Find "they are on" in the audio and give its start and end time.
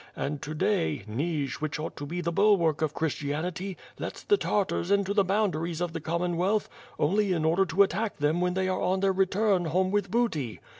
8.55-9.01